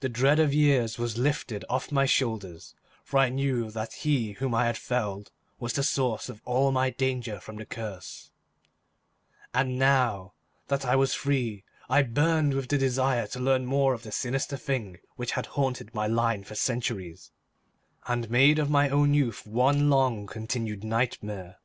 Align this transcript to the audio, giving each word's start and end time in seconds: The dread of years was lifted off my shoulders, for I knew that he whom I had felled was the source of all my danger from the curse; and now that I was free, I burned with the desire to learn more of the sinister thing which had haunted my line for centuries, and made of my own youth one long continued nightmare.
The 0.00 0.10
dread 0.10 0.38
of 0.38 0.52
years 0.52 0.98
was 0.98 1.16
lifted 1.16 1.64
off 1.70 1.90
my 1.90 2.04
shoulders, 2.04 2.74
for 3.02 3.16
I 3.16 3.30
knew 3.30 3.70
that 3.70 3.94
he 3.94 4.32
whom 4.32 4.54
I 4.54 4.66
had 4.66 4.76
felled 4.76 5.30
was 5.58 5.72
the 5.72 5.82
source 5.82 6.28
of 6.28 6.42
all 6.44 6.70
my 6.70 6.90
danger 6.90 7.40
from 7.40 7.56
the 7.56 7.64
curse; 7.64 8.30
and 9.54 9.78
now 9.78 10.34
that 10.68 10.84
I 10.84 10.96
was 10.96 11.14
free, 11.14 11.64
I 11.88 12.02
burned 12.02 12.52
with 12.52 12.68
the 12.68 12.76
desire 12.76 13.26
to 13.28 13.40
learn 13.40 13.64
more 13.64 13.94
of 13.94 14.02
the 14.02 14.12
sinister 14.12 14.58
thing 14.58 14.98
which 15.16 15.32
had 15.32 15.46
haunted 15.56 15.94
my 15.94 16.06
line 16.06 16.44
for 16.44 16.54
centuries, 16.54 17.32
and 18.06 18.28
made 18.28 18.58
of 18.58 18.68
my 18.68 18.90
own 18.90 19.14
youth 19.14 19.46
one 19.46 19.88
long 19.88 20.26
continued 20.26 20.84
nightmare. 20.84 21.56